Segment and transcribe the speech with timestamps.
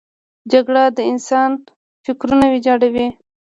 [0.51, 1.49] جګړه د انسان
[2.05, 3.07] فکرونه ویجاړوي